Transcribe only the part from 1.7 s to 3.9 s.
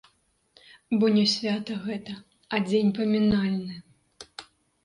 гэта, а дзень памінальны.